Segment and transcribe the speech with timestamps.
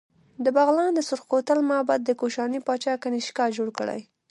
[0.43, 4.01] د بغلان د سورخ کوتل معبد د کوشاني پاچا کنیشکا جوړ کړی